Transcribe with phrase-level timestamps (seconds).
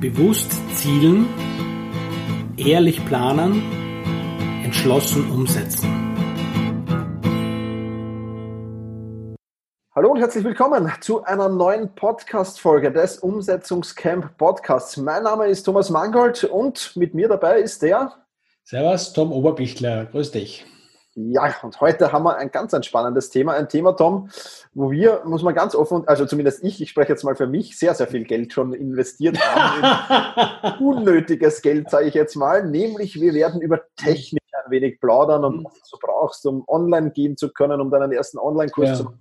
[0.00, 1.26] Bewusst zielen,
[2.58, 3.62] ehrlich planen,
[4.62, 5.88] entschlossen umsetzen.
[9.94, 14.98] Hallo und herzlich willkommen zu einer neuen Podcast-Folge des Umsetzungscamp Podcasts.
[14.98, 18.12] Mein Name ist Thomas Mangold und mit mir dabei ist der.
[18.64, 20.04] Servus, Tom Oberbichler.
[20.04, 20.66] Grüß dich.
[21.18, 23.54] Ja, und heute haben wir ein ganz ein spannendes Thema.
[23.54, 24.28] Ein Thema, Tom,
[24.74, 27.78] wo wir, muss man ganz offen, also zumindest ich, ich spreche jetzt mal für mich,
[27.78, 30.76] sehr, sehr viel Geld schon investiert haben.
[30.84, 32.68] unnötiges Geld, sage ich jetzt mal.
[32.68, 37.38] Nämlich, wir werden über Technik ein wenig plaudern und was du brauchst, um online gehen
[37.38, 38.94] zu können, um deinen ersten Online-Kurs ja.
[38.96, 39.20] zu machen.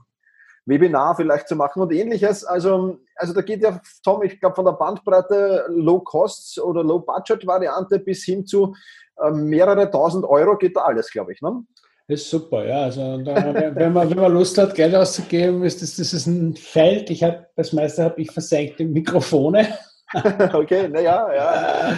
[0.66, 2.44] Webinar vielleicht zu machen und ähnliches.
[2.44, 8.26] Also, also da geht ja, Tom, ich glaube, von der Bandbreite Low-Cost oder Low-Budget-Variante bis
[8.26, 8.76] hin zu
[9.22, 11.42] äh, mehrere tausend Euro geht da alles, glaube ich.
[11.42, 11.64] Ne?
[12.08, 12.84] Ist super, ja.
[12.84, 13.36] Also da,
[13.76, 17.10] wenn, man, wenn man Lust hat, Geld auszugeben, ist das, das ist ein Feld.
[17.10, 19.68] Ich habe das meiste habe ich versenkte Mikrofone.
[20.54, 21.98] okay, naja, ja.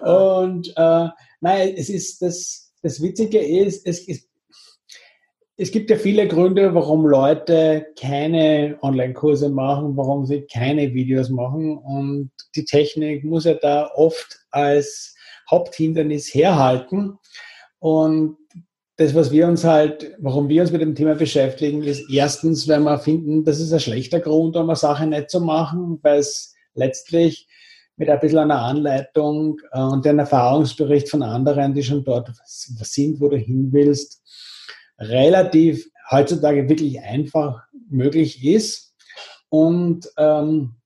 [0.36, 1.08] Und äh,
[1.40, 4.28] nein, es ist das, das Witzige ist, es, es,
[5.56, 11.78] es gibt ja viele Gründe, warum Leute keine Online-Kurse machen, warum sie keine Videos machen.
[11.78, 15.14] Und die Technik muss ja da oft als
[15.50, 17.16] Haupthindernis herhalten.
[17.78, 18.36] Und
[18.96, 22.80] das, was wir uns halt, warum wir uns mit dem Thema beschäftigen, ist erstens, weil
[22.80, 26.54] wir finden, das ist ein schlechter Grund, um eine Sache nicht zu machen, weil es
[26.74, 27.46] letztlich
[27.96, 33.20] mit ein bisschen einer Anleitung äh, und einem Erfahrungsbericht von anderen, die schon dort sind,
[33.20, 34.22] wo du hin willst,
[34.98, 38.94] relativ heutzutage wirklich einfach möglich ist.
[39.48, 40.76] Und ähm,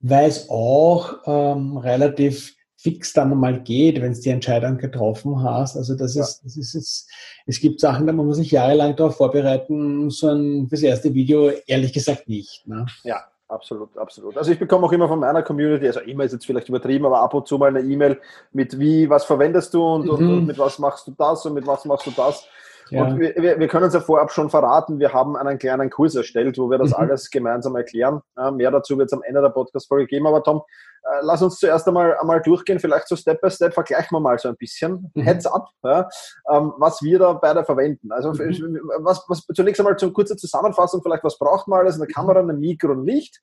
[0.00, 5.76] weil es auch ähm, relativ fix dann mal geht, wenn es die Entscheidung getroffen hast.
[5.76, 6.22] Also das ja.
[6.22, 7.10] ist, das ist jetzt,
[7.46, 11.50] es gibt Sachen, da muss man sich jahrelang darauf vorbereiten, so ein fürs erste Video
[11.66, 12.66] ehrlich gesagt nicht.
[12.66, 12.86] Ne?
[13.04, 14.38] Ja, absolut, absolut.
[14.38, 17.20] Also ich bekomme auch immer von meiner Community, also immer ist jetzt vielleicht übertrieben, aber
[17.20, 18.18] ab und zu mal eine E-Mail
[18.52, 20.10] mit wie, was verwendest du und, mhm.
[20.10, 22.46] und, und, mit was machst du das und mit was machst du das.
[22.90, 23.04] Ja.
[23.04, 26.58] Und wir, wir, können es ja vorab schon verraten, wir haben einen kleinen Kurs erstellt,
[26.58, 26.96] wo wir das mhm.
[26.96, 28.20] alles gemeinsam erklären.
[28.36, 30.26] Äh, mehr dazu wird es am Ende der Podcast-Folge geben.
[30.26, 30.62] Aber Tom,
[31.04, 34.38] äh, lass uns zuerst einmal, einmal durchgehen, vielleicht so Step by Step, vergleichen wir mal
[34.38, 35.10] so ein bisschen.
[35.14, 35.22] Mhm.
[35.22, 36.08] Heads up, ja,
[36.52, 38.10] ähm, was wir da beide verwenden.
[38.12, 38.80] Also mhm.
[38.98, 41.96] was, was zunächst einmal zur kurze Zusammenfassung, vielleicht was braucht man alles?
[41.96, 42.06] Eine.
[42.06, 43.40] Kamera, ein Mikro und Licht.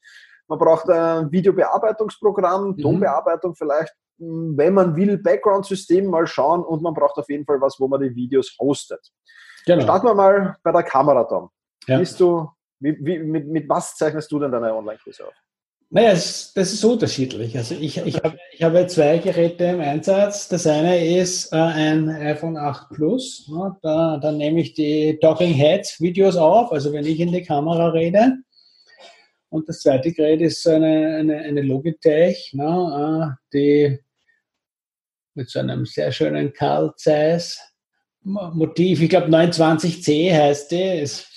[0.48, 2.78] Man braucht ein Videobearbeitungsprogramm, mhm.
[2.78, 7.80] Tonbearbeitung vielleicht, wenn man will, Background-System mal schauen und man braucht auf jeden Fall was,
[7.80, 9.12] wo man die Videos hostet.
[9.66, 9.84] Genau.
[9.84, 11.50] Starten wir mal bei der Kamera, Tom.
[11.88, 12.02] Ja.
[12.02, 12.50] du,
[12.80, 15.34] wie, wie, mit, mit was zeichnest du denn deine Online-Kurse auf?
[15.90, 17.58] Naja, das, das ist unterschiedlich.
[17.58, 20.50] Also ich, ich, habe, ich habe zwei Geräte im Einsatz.
[20.50, 23.48] Das eine ist äh, ein iPhone 8 Plus.
[23.48, 23.76] Ne?
[23.82, 27.90] Da, da nehme ich die Talking Heads Videos auf, also wenn ich in die Kamera
[27.90, 28.34] rede.
[29.50, 33.36] Und das zweite Gerät ist eine, eine, eine Logitech, ne?
[33.36, 34.00] Äh, die
[35.36, 37.62] mit so einem sehr schönen Carl Zeiss
[38.28, 41.00] Motiv, ich glaube 29C heißt die.
[41.00, 41.28] Ist,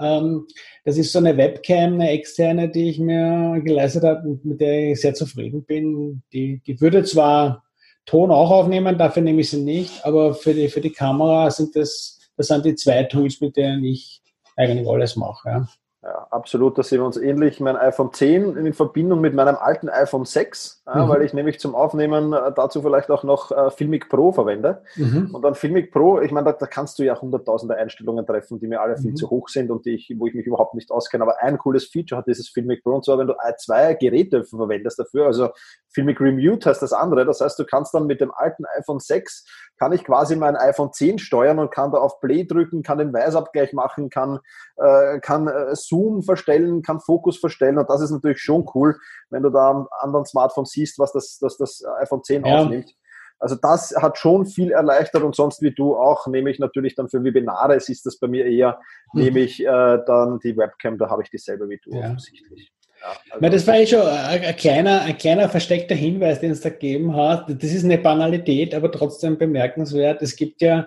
[0.00, 0.46] ähm,
[0.84, 4.92] das ist so eine Webcam, eine externe, die ich mir geleistet habe und mit der
[4.92, 6.22] ich sehr zufrieden bin.
[6.32, 7.64] Die, die würde zwar
[8.06, 11.76] Ton auch aufnehmen, dafür nehme ich sie nicht, aber für die, für die Kamera sind
[11.76, 14.20] das, das sind die zwei Tools, mit denen ich
[14.56, 15.48] eigentlich alles mache.
[15.48, 15.68] Ja.
[16.02, 17.60] Ja, absolut, da sehen wir uns ähnlich.
[17.60, 21.08] Mein iPhone 10 in Verbindung mit meinem alten iPhone 6, mhm.
[21.08, 24.82] weil ich nämlich zum Aufnehmen äh, dazu vielleicht auch noch äh, Filmic Pro verwende.
[24.96, 25.34] Mhm.
[25.34, 28.66] Und dann Filmic Pro, ich meine, da, da, kannst du ja hunderttausende Einstellungen treffen, die
[28.66, 29.16] mir alle viel mhm.
[29.16, 31.22] zu hoch sind und die ich, wo ich mich überhaupt nicht auskenne.
[31.22, 34.98] Aber ein cooles Feature hat dieses Filmic Pro und zwar, wenn du zwei Geräte verwendest
[34.98, 35.50] dafür, also
[35.90, 37.26] Filmic Remute heißt das andere.
[37.26, 39.44] Das heißt, du kannst dann mit dem alten iPhone 6
[39.80, 43.14] kann ich quasi mein iPhone 10 steuern und kann da auf Play drücken, kann den
[43.14, 44.38] Weißabgleich machen, kann,
[44.76, 48.96] äh, kann äh, Zoom verstellen, kann Fokus verstellen und das ist natürlich schon cool,
[49.28, 52.62] wenn du da am anderen Smartphone siehst, was das, das, das iPhone 10 ja.
[52.62, 52.94] aufnimmt.
[53.40, 57.08] Also das hat schon viel erleichtert und sonst wie du auch, nehme ich natürlich dann
[57.08, 58.78] für Webinare, ist das bei mir eher,
[59.12, 59.22] mhm.
[59.22, 62.06] nehme ich äh, dann die Webcam, da habe ich dieselbe wie du ja.
[62.06, 62.70] offensichtlich.
[63.00, 66.68] Ja, also das war eh schon ein kleiner, ein kleiner versteckter Hinweis, den es da
[66.68, 67.48] gegeben hat.
[67.48, 70.20] Das ist eine Banalität, aber trotzdem bemerkenswert.
[70.20, 70.86] Es gibt ja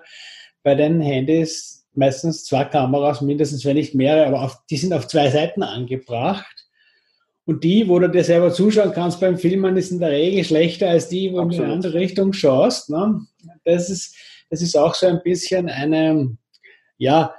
[0.61, 5.07] bei den Handys meistens zwei Kameras, mindestens wenn nicht mehrere, aber auf, die sind auf
[5.07, 6.67] zwei Seiten angebracht.
[7.45, 10.89] Und die, wo du dir selber zuschauen kannst beim Filmen, ist in der Regel schlechter
[10.89, 11.51] als die, wo Absolut.
[11.51, 12.89] du in die andere Richtung schaust.
[12.89, 13.19] Ne?
[13.65, 14.15] Das, ist,
[14.49, 16.37] das ist auch so ein bisschen eine,
[16.97, 17.35] ja,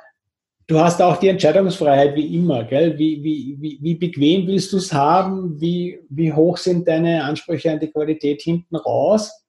[0.67, 2.99] du hast auch die Entscheidungsfreiheit wie immer, gell?
[2.99, 5.61] Wie, wie, wie, wie bequem willst du es haben?
[5.61, 9.44] Wie, wie hoch sind deine Ansprüche an die Qualität hinten raus?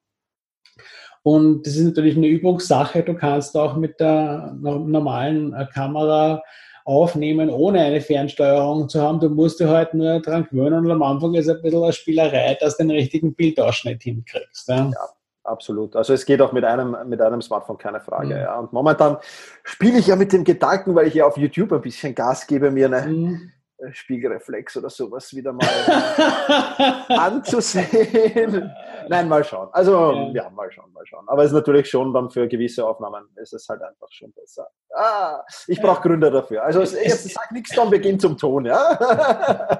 [1.25, 3.01] Und das ist natürlich eine Übungssache.
[3.01, 6.44] Du kannst auch mit der normalen äh, Kamera
[6.83, 9.19] aufnehmen, ohne eine Fernsteuerung zu haben.
[9.19, 12.56] Du musst dich halt nur dran gewöhnen und am Anfang ist ein bisschen eine Spielerei,
[12.62, 14.68] dass du den richtigen Bildausschnitt hinkriegst.
[14.68, 14.92] Ja.
[14.92, 15.10] ja
[15.44, 15.95] absolut.
[15.95, 18.36] Also es geht auch mit einem, mit einem Smartphone, keine Frage.
[18.36, 18.42] Mhm.
[18.42, 18.60] Ja.
[18.60, 19.18] Und momentan
[19.63, 22.69] spiele ich ja mit dem Gedanken, weil ich ja auf YouTube ein bisschen Gas gebe,
[22.69, 23.51] mir eine, mhm.
[23.92, 25.68] Spiegelreflex oder sowas wieder mal
[27.10, 28.72] anzusehen.
[29.10, 29.69] Nein, mal schauen.
[29.74, 30.44] Also ja.
[30.44, 30.50] ja.
[30.50, 31.27] mal schauen, mal schauen.
[31.27, 34.68] Aber es ist natürlich schon dann für gewisse Aufnahmen ist es halt einfach schon besser.
[34.95, 36.63] Ah, ich brauche Gründe dafür.
[36.63, 38.98] Also jetzt sag nichts dann, wir gehen zum Ton, ja.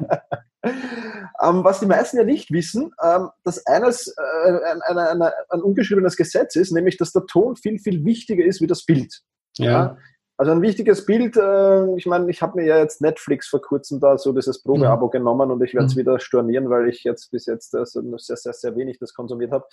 [0.64, 5.62] ähm, was die meisten ja nicht wissen, ähm, dass eines äh, ein, ein, ein, ein,
[5.62, 9.22] ungeschriebenes Gesetz ist, nämlich dass der Ton viel, viel wichtiger ist wie das Bild.
[9.58, 9.66] ja?
[9.66, 9.98] ja?
[10.38, 14.02] Also ein wichtiges Bild, äh, ich meine, ich habe mir ja jetzt Netflix vor kurzem
[14.02, 15.12] da so dieses Probeabo mhm.
[15.12, 16.00] genommen und ich werde es mhm.
[16.00, 19.66] wieder stornieren, weil ich jetzt bis jetzt äh, sehr, sehr, sehr wenig das konsumiert habe.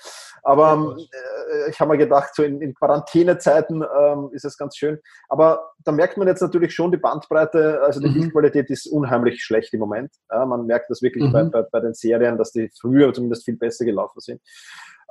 [0.45, 5.01] Aber äh, ich habe mir gedacht, so in, in Quarantänezeiten ähm, ist es ganz schön.
[5.29, 8.15] Aber da merkt man jetzt natürlich schon die Bandbreite, also die mhm.
[8.15, 10.13] Bildqualität ist unheimlich schlecht im Moment.
[10.31, 11.33] Ja, man merkt das wirklich mhm.
[11.33, 14.41] bei, bei, bei den Serien, dass die früher zumindest viel besser gelaufen sind.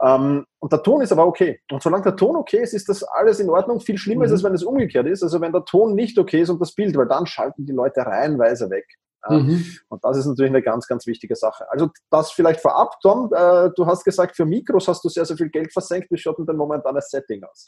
[0.04, 1.60] Ähm, und der Ton ist aber okay.
[1.72, 3.80] Und solange der Ton okay ist, ist das alles in Ordnung.
[3.80, 4.26] Viel schlimmer mhm.
[4.26, 5.24] ist es, wenn es umgekehrt ist.
[5.24, 8.02] Also wenn der Ton nicht okay ist und das Bild, weil dann schalten die Leute
[8.02, 8.86] reihenweise weg.
[9.30, 9.66] Mhm.
[9.90, 11.70] Und das ist natürlich eine ganz, ganz wichtige Sache.
[11.70, 13.32] Also das vielleicht vorab, Tom.
[13.34, 16.10] Äh, du hast gesagt, für Mikros hast du sehr, sehr viel Geld versenkt.
[16.12, 17.66] Wie schaut denn dein momentanes Setting aus?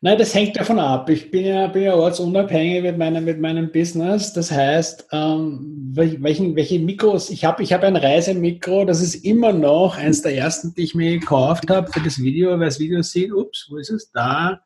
[0.00, 1.10] Nein, das hängt davon ab.
[1.10, 4.32] Ich bin ja, bin ja ortsunabhängig mit meinem, mit meinem Business.
[4.32, 9.52] Das heißt, ähm, welchen, welche Mikros, ich habe ich hab ein Reisemikro, das ist immer
[9.52, 12.50] noch eins der ersten, die ich mir gekauft habe für das Video.
[12.58, 14.10] Wer das Video sieht, ups, wo ist es?
[14.12, 14.60] Da,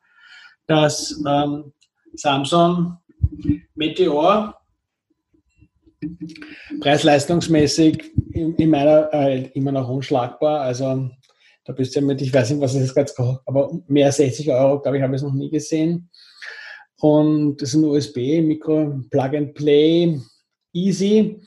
[0.67, 1.73] das ähm,
[2.13, 2.97] Samsung
[3.75, 4.62] Meteor.
[6.79, 10.61] Preis-leistungsmäßig in, in meiner äh, immer noch unschlagbar.
[10.61, 11.09] Also
[11.65, 14.17] da bist du ja mit, ich weiß nicht, was es jetzt gerade aber mehr als
[14.17, 16.09] 60 Euro, glaube ich, habe ich es noch nie gesehen.
[16.99, 20.19] Und das ist ein USB-Mikro, Plug and Play,
[20.73, 21.41] easy.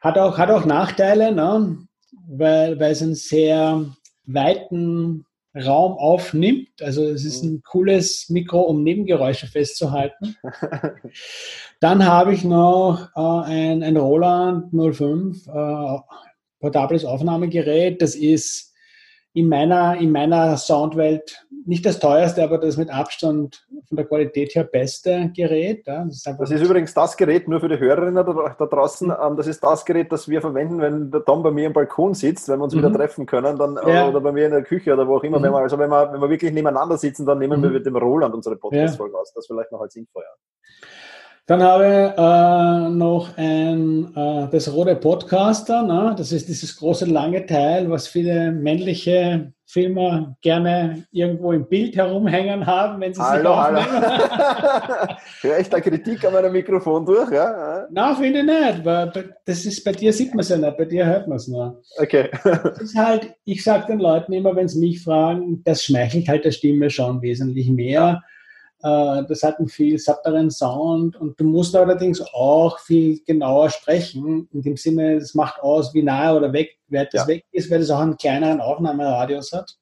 [0.00, 1.86] Hat auch, hat auch Nachteile, ne?
[2.28, 3.86] weil, weil es einen sehr
[4.24, 5.25] weiten
[5.56, 6.68] Raum aufnimmt.
[6.82, 10.36] Also es ist ein cooles Mikro, um Nebengeräusche festzuhalten.
[11.80, 15.98] Dann habe ich noch äh, ein, ein Roland 05 äh,
[16.60, 18.02] portables Aufnahmegerät.
[18.02, 18.74] Das ist
[19.36, 24.54] in meiner, in meiner Soundwelt nicht das teuerste, aber das mit Abstand von der Qualität
[24.54, 25.86] her beste Gerät.
[25.86, 26.04] Ja.
[26.04, 29.36] Das, ist das, ist übrigens das Gerät, nur für die Hörerinnen da, da draußen, ähm,
[29.36, 32.48] das ist das Gerät, das wir verwenden, wenn der Tom bei mir am Balkon sitzt,
[32.48, 32.78] wenn wir uns mhm.
[32.78, 34.08] wieder treffen können, dann, ja.
[34.08, 35.38] oder bei mir in der Küche oder wo auch immer.
[35.38, 35.42] Mhm.
[35.42, 37.64] Wenn, wir, also wenn, wir, wenn wir wirklich nebeneinander sitzen, dann nehmen mhm.
[37.64, 39.20] wir mit dem Roland unsere Podcast-Folge ja.
[39.20, 39.34] aus.
[39.34, 40.20] Das vielleicht noch als Info.
[40.20, 40.88] Ja.
[41.46, 45.84] Dann habe ich äh, noch ein, äh, das rote Podcaster.
[45.84, 46.12] Ne?
[46.18, 52.66] Das ist dieses große lange Teil, was viele männliche Filmer gerne irgendwo im Bild herumhängen
[52.66, 54.02] haben, wenn sie sich hallo, aufnehmen.
[55.40, 57.30] Höre ich da Kritik an meinem Mikrofon durch?
[57.30, 57.86] Ja?
[57.92, 58.84] Nein, finde ich nicht.
[58.84, 61.46] Weil das ist, bei dir sieht man es ja nicht, bei dir hört man es
[61.46, 61.80] nur.
[61.98, 62.28] Okay.
[62.42, 66.44] Das ist halt, ich sage den Leuten immer, wenn sie mich fragen, das schmeichelt halt
[66.44, 68.20] der Stimme schon wesentlich mehr.
[68.82, 74.48] Äh, das hat einen viel satteren Sound und du musst allerdings auch viel genauer sprechen.
[74.52, 77.26] In dem Sinne, es macht aus, wie nahe oder weg, wer das ja.
[77.26, 79.76] weg ist, weil das auch einen kleineren Aufnahmeradius hat.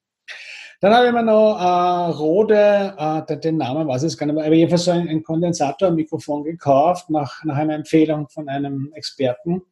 [0.81, 4.45] Dann habe ich mir noch äh, Rode, äh, den Namen weiß ich gar nicht mehr,
[4.45, 9.63] aber jedenfalls so ein, ein Kondensatormikrofon gekauft, nach, nach einer Empfehlung von einem Experten,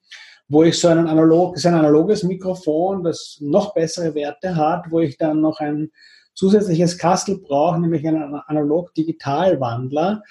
[0.49, 5.19] wo ich so ein analog, ein analoges Mikrofon, das noch bessere Werte hat, wo ich
[5.19, 5.91] dann noch ein
[6.35, 10.23] zusätzliches Kastel brauche, nämlich einen Analog-Digital-Wandler,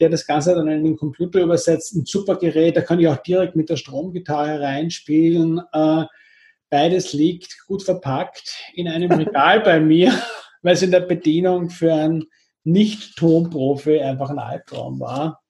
[0.00, 1.94] der das Ganze dann in den Computer übersetzt.
[1.94, 5.60] Ein super Gerät, da kann ich auch direkt mit der Stromgitarre reinspielen.
[5.72, 6.04] Äh,
[6.70, 10.12] beides liegt gut verpackt in einem Regal bei mir,
[10.62, 12.26] weil es in der Bedienung für einen
[12.64, 15.40] Nicht-Tonprofi einfach ein Albtraum war.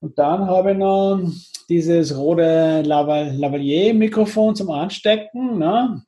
[0.00, 1.20] Und dann habe ich noch
[1.68, 5.58] dieses rote Lavalier-Mikrofon zum Anstecken.
[5.58, 6.02] Ne?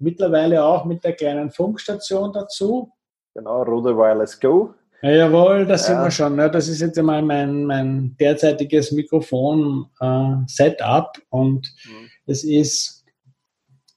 [0.00, 2.92] Mittlerweile auch mit der kleinen Funkstation dazu.
[3.34, 4.74] Genau, Rode Wireless Go.
[5.02, 5.94] Ja, jawohl, das ja.
[5.94, 6.36] sind wir schon.
[6.36, 6.50] Ne?
[6.50, 12.10] Das ist jetzt einmal mein, mein derzeitiges Mikrofon-Setup äh, und mhm.
[12.26, 13.04] es ist,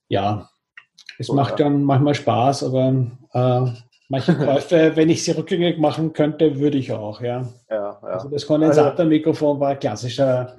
[0.09, 0.47] ja,
[1.17, 1.65] es so, macht ja.
[1.65, 3.71] dann manchmal Spaß, aber äh,
[4.09, 7.47] manche Käufe, wenn ich sie rückgängig machen könnte, würde ich auch, ja.
[7.69, 8.03] ja, ja.
[8.03, 10.55] Also das Kondensatormikrofon war ein klassischer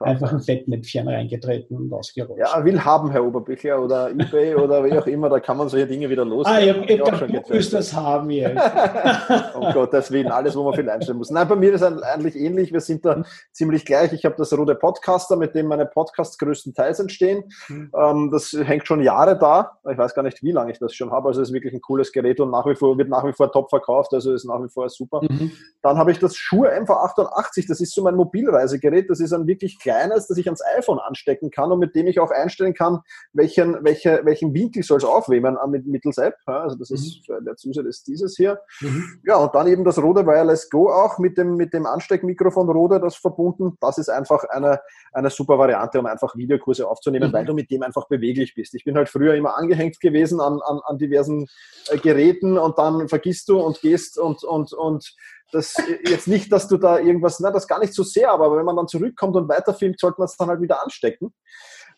[0.00, 2.38] einfach ein Fettnäpfchen reingetreten und ausgerutscht.
[2.38, 5.86] Ja, will haben, Herr Oberbichler, oder eBay oder wie auch immer, da kann man solche
[5.86, 6.46] Dinge wieder los.
[6.46, 8.60] Ah, ich, ich glaube, du wirst das haben jetzt.
[9.54, 11.30] um Gottes Willen, alles, wo man viel einstellen muss.
[11.30, 12.72] Nein, bei mir ist es eigentlich ähnlich.
[12.72, 14.12] Wir sind da ziemlich gleich.
[14.12, 17.44] Ich habe das rote Podcaster, mit dem meine Podcasts größtenteils entstehen.
[17.68, 17.92] Mhm.
[17.96, 19.78] Ähm, das hängt schon Jahre da.
[19.90, 21.28] Ich weiß gar nicht, wie lange ich das schon habe.
[21.28, 23.50] Also es ist wirklich ein cooles Gerät und nach wie vor wird nach wie vor
[23.50, 24.12] top verkauft.
[24.14, 25.20] Also ist nach wie vor super.
[25.22, 25.52] Mhm.
[25.82, 27.66] Dann habe ich das Shure MV88.
[27.68, 29.08] Das ist so mein Mobilreisegerät.
[29.08, 32.20] Das ist ein wirklich kleines, das ich ans iPhone anstecken kann und mit dem ich
[32.20, 33.00] auch einstellen kann,
[33.32, 36.36] welchen, welche, welchen Winkel soll es aufnehmen mit, mittels App.
[36.46, 37.44] Also das ist, mhm.
[37.44, 38.60] der Zusatz ist dieses hier.
[38.80, 39.20] Mhm.
[39.26, 43.00] Ja, und dann eben das Rode Wireless Go auch mit dem, mit dem Ansteckmikrofon Rode,
[43.00, 43.76] das verbunden.
[43.80, 44.80] Das ist einfach eine,
[45.12, 47.34] eine super Variante, um einfach Videokurse aufzunehmen, mhm.
[47.34, 48.74] weil du mit dem einfach beweglich bist.
[48.74, 51.48] Ich bin halt früher immer angehängt gewesen an, an, an diversen
[51.90, 55.14] äh, Geräten und dann vergisst du und gehst und, und, und
[55.52, 58.64] das jetzt nicht, dass du da irgendwas, na, das gar nicht so sehr, aber wenn
[58.64, 61.32] man dann zurückkommt und weiterfilmt, sollte man es dann halt wieder anstecken.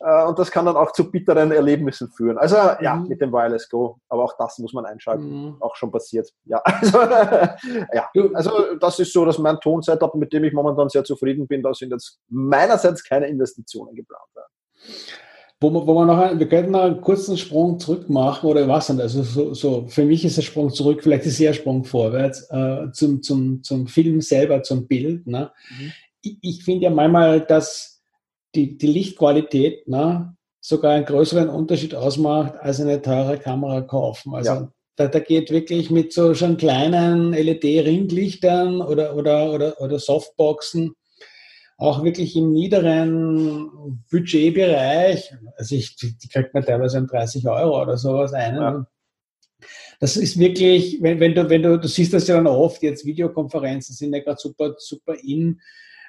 [0.01, 2.39] Äh, und das kann dann auch zu bitteren Erlebnissen führen.
[2.39, 3.09] Also ja, mhm.
[3.09, 3.99] mit dem Wireless Go.
[4.09, 5.29] Aber auch das muss man einschalten.
[5.29, 5.57] Mhm.
[5.61, 6.31] Auch schon passiert.
[6.45, 7.01] Ja, also,
[7.93, 8.11] ja.
[8.35, 11.73] also das ist so, dass mein Tonsetup, mit dem ich momentan sehr zufrieden bin, da
[11.73, 14.29] sind jetzt meinerseits keine Investitionen geplant.
[14.35, 14.43] Ja
[15.65, 18.69] wo wir, wo wir noch einen, wir könnten noch einen kurzen Sprung zurück machen oder
[18.69, 19.01] was denn?
[19.01, 22.47] Also so, so für mich ist der Sprung zurück, vielleicht ist eher ein Sprung vorwärts
[22.51, 25.27] äh, zum, zum, zum Film selber, zum Bild.
[25.27, 25.51] Ne?
[25.71, 25.93] Mhm.
[26.21, 28.03] Ich, ich finde ja manchmal, dass
[28.55, 34.35] die, die Lichtqualität ne, sogar einen größeren Unterschied ausmacht, als eine teure Kamera kaufen.
[34.35, 34.73] Also ja.
[34.97, 40.95] da, da geht wirklich mit so schon kleinen LED-Ringlichtern oder, oder, oder, oder Softboxen
[41.77, 47.97] auch wirklich im niederen Budgetbereich, also ich, die kriegt man teilweise um 30 Euro oder
[47.97, 48.57] sowas ein.
[48.57, 48.87] Ja.
[50.01, 53.07] Das ist wirklich, wenn, wenn du, wenn du, du siehst das ja dann oft, jetzt
[53.07, 55.61] Videokonferenzen sind ja gerade super, super in,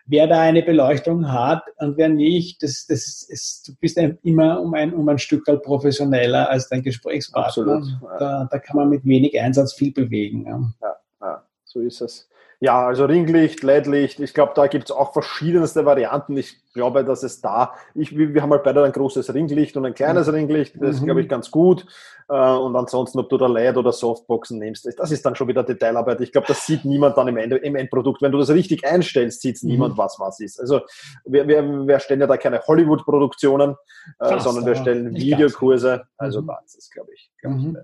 [0.06, 4.74] wer da eine Beleuchtung hat und wer nicht, das, das ist, du bist immer um
[4.74, 7.48] ein, um ein Stück professioneller als dein Gesprächspartner.
[7.48, 8.18] Absolut, ja.
[8.20, 10.46] da, da kann man mit wenig Einsatz viel bewegen.
[10.46, 12.28] Ja, ja, ja so ist es.
[12.66, 16.36] Ja, also Ringlicht, LED-Licht, ich glaube, da gibt es auch verschiedenste Varianten.
[16.36, 19.94] Ich glaube, dass es da, ich, wir haben halt beide ein großes Ringlicht und ein
[19.94, 20.34] kleines mhm.
[20.34, 21.30] Ringlicht, das ist, glaube ich, mhm.
[21.30, 21.86] ganz gut.
[22.28, 25.62] Äh, und ansonsten, ob du da LED oder Softboxen nimmst, das ist dann schon wieder
[25.62, 26.22] Detailarbeit.
[26.22, 28.24] Ich glaube, das sieht niemand dann im, Ende, im Endprodukt.
[28.24, 29.70] Wenn du das richtig einstellst, sieht mhm.
[29.70, 30.60] niemand, was was ist.
[30.60, 30.82] Also
[31.24, 33.76] wir, wir, wir stellen ja da keine Hollywood-Produktionen,
[34.18, 36.08] äh, sondern wir stellen Videokurse.
[36.18, 36.48] Also mhm.
[36.48, 37.78] da ist es, glaube ich, glaub ich mhm.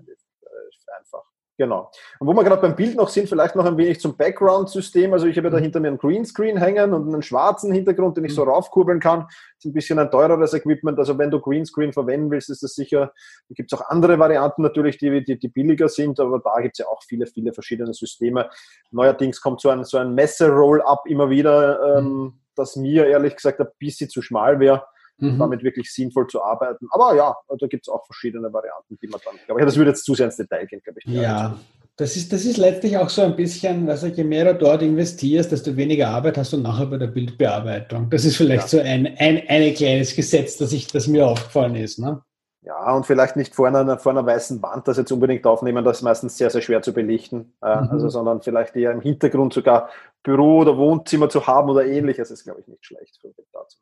[0.98, 1.22] einfach.
[1.58, 1.90] Genau.
[2.18, 5.12] Und wo wir gerade beim Bild noch sind, vielleicht noch ein wenig zum Background-System.
[5.12, 5.62] Also ich habe ja da mhm.
[5.62, 8.50] hinter mir einen Greenscreen hängen und einen schwarzen Hintergrund, den ich so mhm.
[8.50, 9.20] raufkurbeln kann.
[9.20, 10.98] Das ist ein bisschen ein teureres Equipment.
[10.98, 13.12] Also wenn du Greenscreen verwenden willst, ist das sicher.
[13.48, 16.74] Da gibt es auch andere Varianten natürlich, die, die, die billiger sind, aber da gibt
[16.74, 18.48] es ja auch viele, viele verschiedene Systeme.
[18.90, 22.32] Neuerdings kommt so ein, so ein Messe-Roll-Up immer wieder, ähm, mhm.
[22.56, 24.84] das mir ehrlich gesagt ein bisschen zu schmal wäre
[25.22, 25.38] mhm.
[25.38, 26.86] damit wirklich sinnvoll zu arbeiten.
[26.90, 29.90] Aber ja, da gibt es auch verschiedene Varianten, die man dann, glaube ich, das würde
[29.90, 31.12] jetzt zu sehr ins Detail gehen, glaube ich.
[31.12, 31.56] Ja,
[31.96, 35.52] das ist, das ist letztlich auch so ein bisschen, also je mehr du dort investierst,
[35.52, 38.08] desto weniger Arbeit hast du nachher bei der Bildbearbeitung.
[38.08, 38.68] Das ist vielleicht ja.
[38.68, 41.98] so ein, ein, ein kleines Gesetz, das, ich, das mir aufgefallen ist.
[41.98, 42.22] Ne?
[42.62, 45.98] Ja, und vielleicht nicht vor einer, vor einer weißen Wand das jetzt unbedingt aufnehmen, das
[45.98, 47.52] ist meistens sehr, sehr schwer zu belichten.
[47.60, 47.88] Äh, mhm.
[47.90, 49.90] Also, sondern vielleicht eher im Hintergrund sogar
[50.22, 53.78] Büro oder Wohnzimmer zu haben oder ähnliches, ist, glaube ich, nicht schlecht für Bild dazu.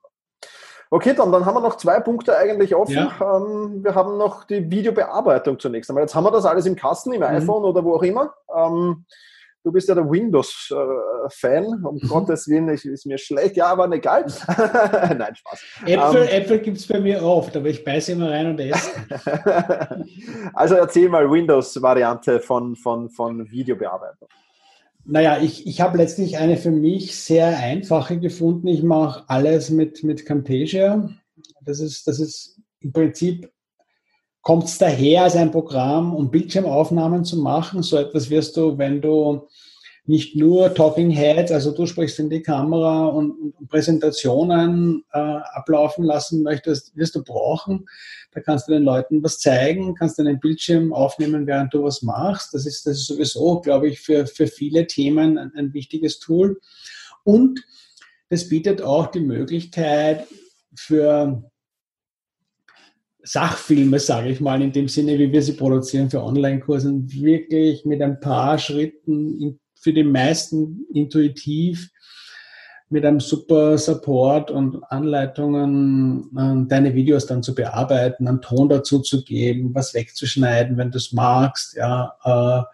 [0.92, 2.94] Okay, dann, dann haben wir noch zwei Punkte eigentlich offen.
[2.94, 3.36] Ja.
[3.36, 6.02] Ähm, wir haben noch die Videobearbeitung zunächst einmal.
[6.02, 7.26] Jetzt haben wir das alles im Kasten, im mhm.
[7.26, 8.34] iPhone oder wo auch immer.
[8.54, 9.04] Ähm,
[9.62, 12.08] du bist ja der Windows-Fan, um mhm.
[12.08, 14.26] Gottes Willen, ich, ist mir schlecht, ja, aber egal.
[15.16, 15.64] Nein, Spaß.
[15.86, 18.90] Äpfel, ähm, Äpfel gibt es bei mir oft, aber ich beiße immer rein und esse.
[20.54, 24.28] also erzähl mal Windows-Variante von, von, von Videobearbeitung.
[25.10, 28.68] Naja, ich, ich habe letztlich eine für mich sehr einfache gefunden.
[28.68, 31.10] Ich mache alles mit, mit Camtasia.
[31.62, 33.50] Das ist, das ist im Prinzip,
[34.40, 37.82] kommt es daher als ein Programm, um Bildschirmaufnahmen zu machen.
[37.82, 39.48] So etwas wirst du, wenn du
[40.10, 46.04] nicht nur Talking Heads, also du sprichst in die Kamera und, und Präsentationen äh, ablaufen
[46.04, 47.88] lassen möchtest, wirst du brauchen.
[48.32, 52.02] Da kannst du den Leuten was zeigen, kannst du einen Bildschirm aufnehmen, während du was
[52.02, 52.52] machst.
[52.54, 56.60] Das ist, das ist sowieso, glaube ich, für, für viele Themen ein, ein wichtiges Tool.
[57.22, 57.60] Und
[58.30, 60.26] das bietet auch die Möglichkeit
[60.74, 61.44] für
[63.22, 68.02] Sachfilme, sage ich mal, in dem Sinne, wie wir sie produzieren für Online-Kursen, wirklich mit
[68.02, 71.90] ein paar Schritten für die meisten intuitiv
[72.90, 78.98] mit einem super Support und Anleitungen äh, deine Videos dann zu bearbeiten, einen Ton dazu
[79.00, 82.64] zu geben, was wegzuschneiden, wenn du es magst, ja, äh,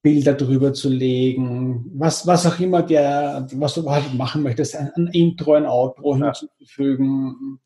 [0.00, 4.90] Bilder drüber zu legen, was, was auch immer der, was du halt machen möchtest, ein,
[4.96, 6.32] ein Intro, ein Outro ja.
[6.32, 7.58] hinzufügen.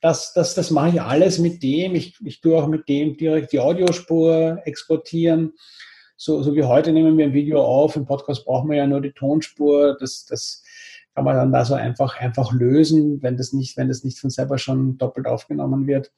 [0.00, 1.94] Das, das, das mache ich alles mit dem.
[1.94, 5.54] Ich, ich tue auch mit dem direkt die Audiospur exportieren.
[6.20, 7.94] So, so wie heute nehmen wir ein Video auf.
[7.94, 9.96] Im Podcast brauchen wir ja nur die Tonspur.
[10.00, 10.64] Das, das
[11.14, 14.28] kann man dann da so einfach, einfach lösen, wenn das nicht, wenn das nicht von
[14.28, 16.10] selber schon doppelt aufgenommen wird.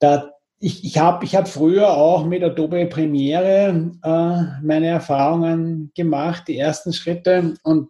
[0.00, 6.46] Da, ich ich habe ich hab früher auch mit Adobe Premiere äh, meine Erfahrungen gemacht,
[6.46, 7.54] die ersten Schritte.
[7.62, 7.88] Und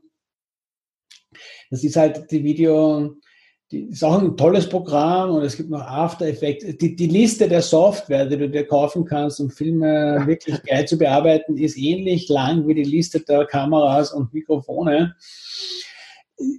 [1.72, 3.16] das ist halt die Video,
[3.70, 6.64] die ist auch ein tolles Programm und es gibt noch After Effects.
[6.78, 10.96] Die, die Liste der Software, die du dir kaufen kannst, um Filme wirklich geil zu
[10.96, 15.14] bearbeiten, ist ähnlich lang wie die Liste der Kameras und Mikrofone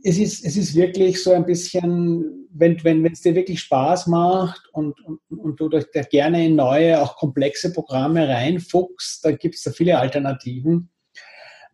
[0.04, 4.08] es ist, es ist wirklich so ein bisschen, wenn, wenn, wenn es dir wirklich Spaß
[4.08, 9.56] macht und, und, und du da gerne in neue, auch komplexe Programme reinfuchst, da gibt
[9.56, 10.90] es da viele Alternativen.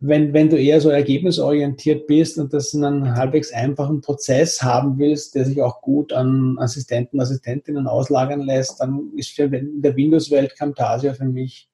[0.06, 4.98] Wenn, wenn du eher so ergebnisorientiert bist und das in einem halbwegs einfachen Prozess haben
[4.98, 10.56] willst, der sich auch gut an Assistenten, Assistentinnen auslagern lässt, dann ist in der Windows-Welt
[10.58, 11.70] Camtasia für mich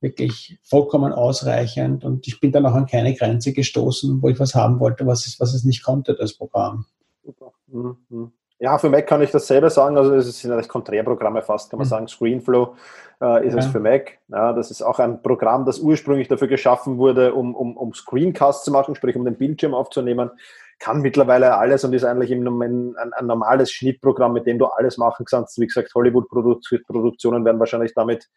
[0.00, 4.54] wirklich vollkommen ausreichend und ich bin dann auch an keine Grenze gestoßen, wo ich was
[4.54, 6.86] haben wollte, was es, was es nicht konnte, das Programm.
[7.22, 7.52] Super.
[7.68, 8.32] Mhm.
[8.62, 9.98] Ja, für Mac kann ich dasselbe sagen.
[9.98, 11.90] Also es sind eigentlich Konträrprogramme fast, kann man mhm.
[11.90, 12.06] sagen.
[12.06, 12.76] Screenflow
[13.20, 13.58] äh, ist ja.
[13.58, 14.18] es für Mac.
[14.28, 18.64] Ja, das ist auch ein Programm, das ursprünglich dafür geschaffen wurde, um, um, um Screencast
[18.64, 20.30] zu machen, sprich um den Bildschirm aufzunehmen.
[20.78, 24.66] Kann mittlerweile alles und ist eigentlich im Moment ein, ein normales Schnittprogramm, mit dem du
[24.66, 25.58] alles machen kannst.
[25.58, 28.28] Wie gesagt, Hollywood-Produktionen werden wahrscheinlich damit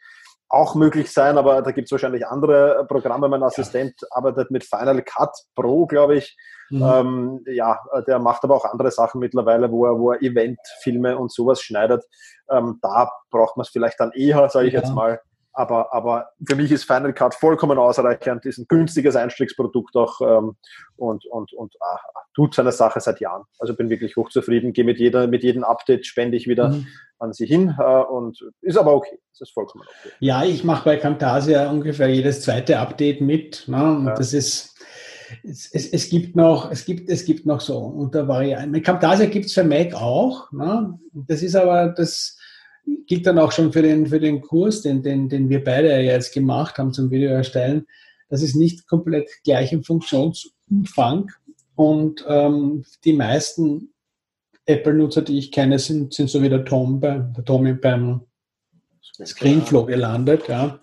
[0.50, 3.30] auch möglich sein, aber da gibt es wahrscheinlich andere Programme.
[3.30, 4.08] Mein Assistent ja.
[4.10, 6.36] arbeitet mit Final Cut Pro, glaube ich.
[6.70, 6.84] Mhm.
[6.84, 11.32] Ähm, ja, der macht aber auch andere Sachen mittlerweile, wo er, wo er Eventfilme und
[11.32, 12.04] sowas schneidet.
[12.50, 14.82] Ähm, da braucht man es vielleicht dann eher, sage ich ja.
[14.82, 15.20] jetzt mal.
[15.58, 20.58] Aber, aber für mich ist Final Cut vollkommen ausreichend, ist ein günstiges Einstiegsprodukt auch ähm,
[20.98, 21.98] und, und, und ah,
[22.36, 23.44] tut seine Sache seit Jahren.
[23.58, 26.88] Also bin wirklich hochzufrieden, gehe mit, jeder, mit jedem Update, spende ich wieder mhm.
[27.20, 29.18] an sie hin äh, und ist aber okay.
[29.32, 30.14] Das ist vollkommen okay.
[30.20, 33.64] Ja, ich mache bei Camtasia ungefähr jedes zweite Update mit.
[33.68, 33.82] Ne?
[33.82, 34.14] Und ja.
[34.14, 34.75] das ist
[35.44, 38.82] es, es, es, gibt noch, es gibt, es gibt noch so unter Varianten.
[38.82, 40.52] Camtasia gibt es für Mac auch.
[40.52, 41.00] Ne?
[41.14, 42.38] Das ist aber das
[43.08, 46.34] gilt dann auch schon für den, für den Kurs, den, den, den wir beide jetzt
[46.34, 47.86] gemacht haben zum Video erstellen.
[48.30, 51.32] Das ist nicht komplett gleich im Funktionsumfang.
[51.76, 53.90] Und ähm, die meisten
[54.66, 58.22] Apple-Nutzer, die ich kenne, sind, sind so wie der Tom, bei, der Tommy beim
[59.24, 60.48] Screenflow gelandet.
[60.48, 60.80] Ja.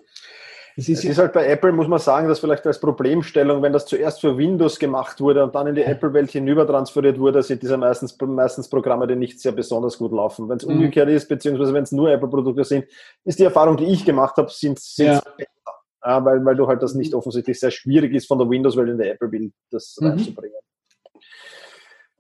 [0.76, 3.72] Es ist, es ist halt bei Apple, muss man sagen, dass vielleicht als Problemstellung, wenn
[3.72, 7.62] das zuerst für Windows gemacht wurde und dann in die Apple-Welt hinüber transferiert wurde, sind
[7.62, 10.48] diese meistens, meistens Programme, die nicht sehr besonders gut laufen.
[10.48, 10.76] Wenn es mhm.
[10.76, 12.86] umgekehrt ist, beziehungsweise wenn es nur Apple-Produkte sind,
[13.24, 15.20] ist die Erfahrung, die ich gemacht habe, sind, sind ja.
[15.36, 15.48] besser.
[16.04, 18.98] Ja, weil, weil du halt das nicht offensichtlich sehr schwierig ist, von der Windows-Welt in
[18.98, 20.08] der Apple-Welt das mhm.
[20.08, 20.56] reinzubringen.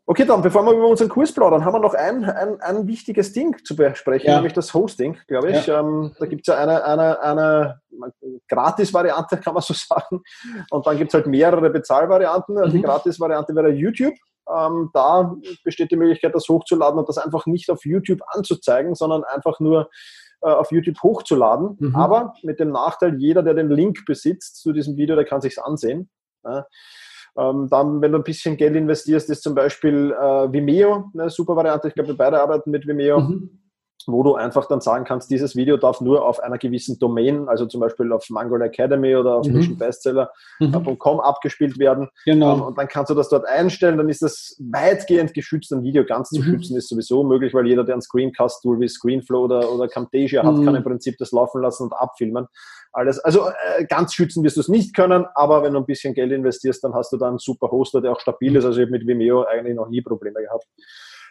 [0.04, 3.32] Okay, dann, bevor wir über unseren Kurs plaudern, haben wir noch ein, ein, ein wichtiges
[3.32, 4.36] Ding zu besprechen, ja.
[4.36, 5.66] nämlich das Hosting, glaube ich.
[5.66, 5.78] Ja.
[5.78, 7.80] Ähm, da gibt es ja eine, eine, eine
[8.48, 10.22] Gratis-Variante, kann man so sagen.
[10.70, 12.56] Und dann gibt es halt mehrere Bezahlvarianten.
[12.56, 12.70] Mhm.
[12.70, 14.14] Die Gratis-Variante wäre YouTube.
[14.52, 19.22] Ähm, da besteht die Möglichkeit, das hochzuladen und das einfach nicht auf YouTube anzuzeigen, sondern
[19.22, 19.88] einfach nur
[20.40, 21.76] äh, auf YouTube hochzuladen.
[21.78, 21.94] Mhm.
[21.94, 25.62] Aber mit dem Nachteil, jeder, der den Link besitzt zu diesem Video, der kann sich
[25.62, 26.10] ansehen.
[26.44, 26.66] Ja.
[27.36, 31.56] Ähm, dann, wenn du ein bisschen Geld investierst, ist zum Beispiel äh, Vimeo eine super
[31.56, 31.88] Variante.
[31.88, 33.20] Ich glaube, wir beide arbeiten mit Vimeo.
[33.20, 33.62] Mhm
[34.06, 37.66] wo du einfach dann sagen kannst, dieses Video darf nur auf einer gewissen Domain, also
[37.66, 39.54] zum Beispiel auf Mangold Academy oder auf mhm.
[39.54, 41.20] missionbestseller.com mhm.
[41.20, 42.08] abgespielt werden.
[42.24, 42.56] Genau.
[42.56, 45.72] Ähm, und dann kannst du das dort einstellen, dann ist das weitgehend geschützt.
[45.72, 46.44] Ein Video ganz zu mhm.
[46.44, 50.56] schützen ist sowieso möglich, weil jeder, der ein Screencast-Tool wie Screenflow oder, oder Camtasia hat,
[50.56, 50.64] mhm.
[50.64, 52.46] kann im Prinzip das laufen lassen und abfilmen
[52.92, 53.18] alles.
[53.18, 56.32] Also äh, ganz schützen wirst du es nicht können, aber wenn du ein bisschen Geld
[56.32, 58.64] investierst, dann hast du da einen super Hoster, der auch stabil ist.
[58.64, 60.66] Also ich habe mit Vimeo eigentlich noch nie Probleme gehabt.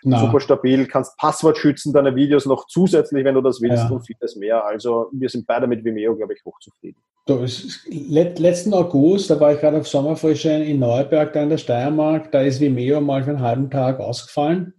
[0.03, 0.19] Na.
[0.19, 3.89] Super stabil, kannst Passwort schützen, deine Videos noch zusätzlich, wenn du das willst ja.
[3.89, 4.65] und vieles mehr.
[4.65, 6.99] Also wir sind beide mit Vimeo, glaube ich, hochzufrieden.
[7.27, 7.45] So,
[7.87, 12.41] letzten August, da war ich gerade auf Sommerfrische in Neuberg, da in der Steiermark, da
[12.41, 14.73] ist Vimeo mal für einen halben Tag ausgefallen.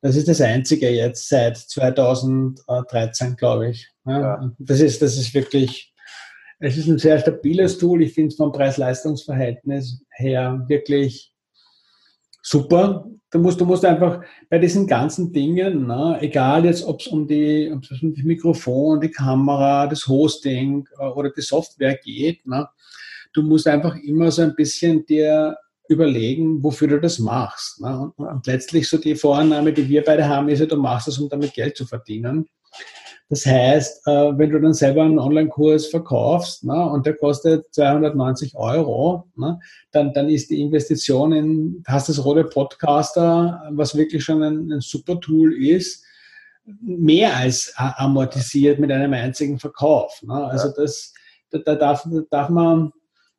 [0.00, 3.90] Das ist das einzige jetzt seit 2013, glaube ich.
[4.06, 4.52] Ja, ja.
[4.58, 5.93] Das, ist, das ist wirklich
[6.58, 8.02] es ist ein sehr stabiles Tool.
[8.02, 11.32] Ich finde es vom Preis-Leistungs-Verhältnis her wirklich
[12.42, 13.06] super.
[13.30, 17.26] Du musst, du musst einfach bei diesen ganzen Dingen, ne, egal jetzt, ob es um
[17.26, 22.68] die, um das Mikrofon, die Kamera, das Hosting äh, oder die Software geht, ne,
[23.32, 25.56] du musst einfach immer so ein bisschen dir
[25.88, 27.80] überlegen, wofür du das machst.
[27.80, 28.12] Ne?
[28.16, 31.18] Und, und letztlich so die Vorannahme, die wir beide haben, ist ja, du machst das,
[31.18, 32.46] um damit Geld zu verdienen.
[33.30, 38.54] Das heißt, äh, wenn du dann selber einen Online-Kurs verkaufst ne, und der kostet 290
[38.54, 39.58] Euro, ne,
[39.92, 44.80] dann, dann ist die Investition in, hast das rote Podcaster, was wirklich schon ein, ein
[44.80, 46.04] super Tool ist,
[46.80, 50.22] mehr als amortisiert mit einem einzigen Verkauf.
[50.22, 50.34] Ne?
[50.34, 51.12] Also das,
[51.50, 52.92] da, da, darf, da darf man,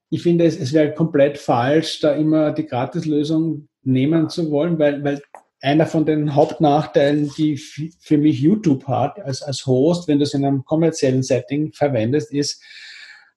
[0.10, 5.04] ich finde, es, es wäre komplett falsch, da immer die Gratislösung nehmen zu wollen, weil,
[5.04, 5.21] weil
[5.65, 10.34] einer von den Hauptnachteilen, die für mich YouTube hat als, als Host, wenn du es
[10.34, 12.62] in einem kommerziellen Setting verwendest, ist,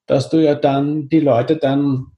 [0.06, 2.12] dass du ja dann die Leute dann,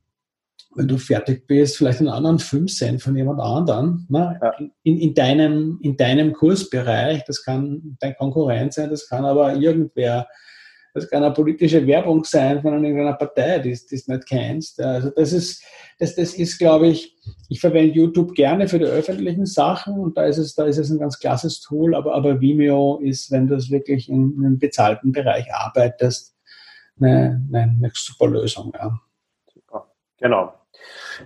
[0.74, 4.38] wenn du fertig bist, vielleicht einen anderen Film sehen von jemand anderen, ne?
[4.42, 4.52] Ja.
[4.82, 7.24] in, in, deinem, in deinem Kursbereich.
[7.26, 10.26] Das kann dein Konkurrent sein, das kann aber irgendwer
[10.94, 14.80] das kann eine politische Werbung sein von irgendeiner Partei, die du nicht kennst.
[14.80, 15.62] Also das ist,
[15.98, 17.16] das, das ist, glaube ich,
[17.48, 20.90] ich verwende YouTube gerne für die öffentlichen Sachen und da ist es, da ist es
[20.90, 24.58] ein ganz klasses Tool, aber, aber Vimeo ist, wenn du es wirklich in, in einem
[24.58, 26.36] bezahlten Bereich arbeitest,
[27.00, 28.72] eine, eine, eine super Lösung.
[28.74, 28.98] Ja.
[29.52, 29.92] Super.
[30.18, 30.59] Genau.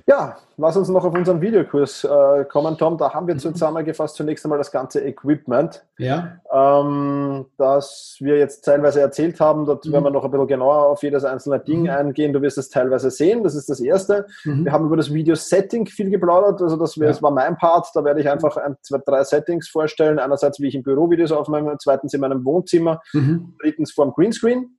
[0.07, 2.98] Ja, lass uns noch auf unseren Videokurs äh, kommen, Tom.
[2.98, 3.40] Da haben wir mhm.
[3.40, 6.38] zusammengefasst zunächst einmal das ganze Equipment, ja.
[6.52, 9.66] ähm, das wir jetzt teilweise erzählt haben.
[9.66, 9.92] Dort mhm.
[9.92, 11.90] werden wir noch ein bisschen genauer auf jedes einzelne Ding mhm.
[11.90, 12.33] eingehen.
[12.33, 13.42] Du wirst es teilweise sehen.
[13.42, 14.26] Das ist das Erste.
[14.44, 14.64] Mhm.
[14.64, 16.62] Wir haben über das Video-Setting viel geplaudert.
[16.62, 17.07] Also das, ja.
[17.07, 17.88] das, war mein Part.
[17.94, 20.18] Da werde ich einfach ein, zwei, drei Settings vorstellen.
[20.18, 23.54] Einerseits, wie ich im Büro Videos aufnehme, zweitens in meinem Wohnzimmer, mhm.
[23.61, 24.76] drittens vorm Greenscreen.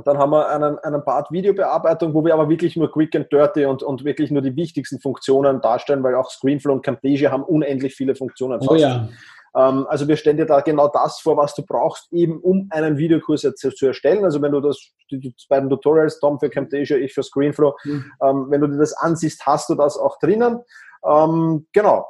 [0.00, 0.04] Mhm.
[0.04, 3.64] Dann haben wir einen, einen Part Videobearbeitung, wo wir aber wirklich nur quick and dirty
[3.64, 7.94] und, und wirklich nur die wichtigsten Funktionen darstellen, weil auch Screenflow und Camtasia haben unendlich
[7.94, 8.60] viele Funktionen.
[8.66, 9.08] Oh ja.
[9.56, 12.98] Ähm, also wir stellen dir da genau das vor, was du brauchst, eben um einen
[12.98, 14.24] Videokurs jetzt zu erstellen.
[14.24, 18.12] Also wenn du das, die beiden Tutorials, Tom für Camtasia, ich für Screenflow, mhm.
[18.22, 20.60] ähm, wenn du dir das ansiehst, hast du das auch drinnen.
[21.04, 22.06] Ähm, genau,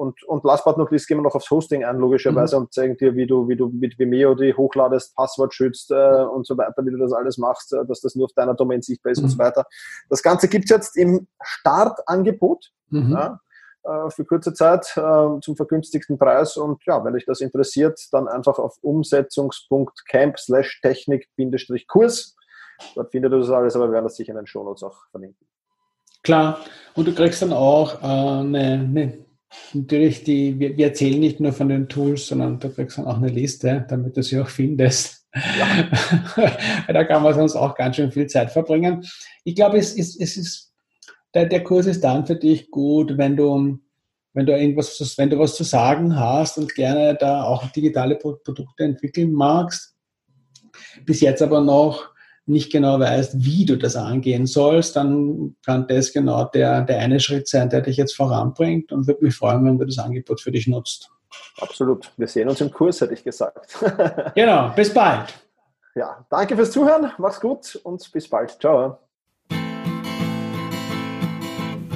[0.00, 2.62] und, und last but not least gehen wir noch aufs Hosting ein, logischerweise, mhm.
[2.62, 6.46] und zeigen dir, wie du, wie du mit Vimeo die hochladest, Passwort schützt äh, und
[6.46, 9.12] so weiter, wie du das alles machst, äh, dass das nur auf deiner Domain sichtbar
[9.12, 9.24] ist mhm.
[9.24, 9.40] und so mhm.
[9.40, 9.66] weiter.
[10.08, 12.70] Das Ganze gibt's jetzt im Startangebot.
[12.88, 13.12] Mhm.
[13.12, 13.40] Ja,
[13.84, 16.56] äh, für kurze Zeit äh, zum vergünstigsten Preis.
[16.56, 22.36] Und ja, wenn dich das interessiert, dann einfach auf umsetzungs.camp slash technik-kurs.
[22.94, 25.46] Dort findet ihr das alles, aber wir werden das sicher in den Shownotes auch verlinken.
[26.22, 26.60] Klar,
[26.94, 29.29] und du kriegst dann auch äh, eine, eine
[29.72, 33.16] natürlich die, wir, wir, erzählen nicht nur von den Tools, sondern du kriegst dann auch
[33.16, 35.26] eine Liste, damit du sie auch findest.
[35.34, 36.52] Ja.
[36.92, 39.04] da kann man sonst auch ganz schön viel Zeit verbringen.
[39.44, 40.72] Ich glaube, es ist, es ist,
[41.34, 43.78] der, der Kurs ist dann für dich gut, wenn du,
[44.32, 48.84] wenn du irgendwas, wenn du was zu sagen hast und gerne da auch digitale Produkte
[48.84, 49.96] entwickeln magst.
[51.04, 52.10] Bis jetzt aber noch
[52.46, 57.20] nicht genau weißt, wie du das angehen sollst, dann kann das genau der, der eine
[57.20, 60.50] Schritt sein, der dich jetzt voranbringt und würde mich freuen, wenn du das Angebot für
[60.50, 61.10] dich nutzt.
[61.60, 62.10] Absolut.
[62.16, 63.78] Wir sehen uns im Kurs, hätte ich gesagt.
[64.34, 64.72] genau.
[64.74, 65.32] Bis bald.
[65.94, 67.12] Ja, danke fürs Zuhören.
[67.18, 68.58] Mach's gut und bis bald.
[68.60, 68.98] Ciao.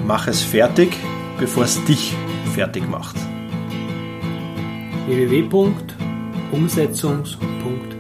[0.07, 0.95] Mach es fertig,
[1.39, 2.15] bevor es dich
[2.55, 3.17] fertig macht.
[5.07, 7.94] www.umsetzungs.de